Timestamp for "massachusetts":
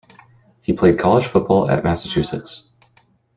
1.83-2.63